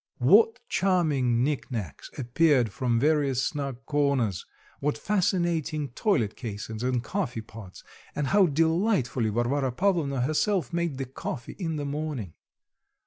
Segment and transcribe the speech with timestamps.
[0.17, 4.47] What charming knick knacks appeared from various snug corners,
[4.79, 7.83] what fascinating toilet cases and coffee pots,
[8.15, 12.33] and how delightfully Varvara Pavlovna herself made the coffee in the morning!